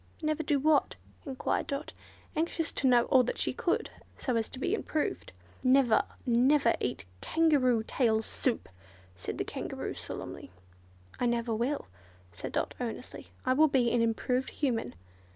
"Never 0.23 0.41
do 0.41 0.57
what?" 0.57 0.95
enquired 1.27 1.67
Dot, 1.67 1.93
anxious 2.35 2.71
to 2.71 2.87
know 2.87 3.03
all 3.03 3.21
that 3.21 3.37
she 3.37 3.51
should 3.53 3.85
do, 3.95 4.05
so 4.17 4.35
as 4.35 4.49
to 4.49 4.57
be 4.57 4.73
improved. 4.73 5.31
"Never, 5.63 6.01
never 6.25 6.73
eat 6.79 7.05
Kangaroo 7.21 7.83
tail 7.85 8.23
soup!" 8.23 8.67
said 9.15 9.37
the 9.37 9.43
Kangaroo, 9.45 9.93
solemnly. 9.93 10.49
"I 11.19 11.27
never 11.27 11.53
will," 11.53 11.85
said 12.31 12.51
Dot, 12.53 12.73
earnestly, 12.79 13.27
"I 13.45 13.53
will 13.53 13.67
be 13.67 13.91
an 13.91 14.01
improved 14.01 14.49
Human." 14.49 14.95